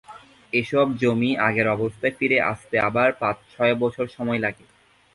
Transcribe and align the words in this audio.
এসব 0.53 0.87
জমি 0.97 1.31
আগের 1.39 1.67
অবস্থায় 1.67 2.13
ফিরে 2.17 2.37
আসতে 2.51 2.75
আবার 2.79 3.09
পাঁচ-ছয় 3.19 3.75
বছর 3.75 4.05
সময় 4.07 4.39
লাগে। 4.39 4.65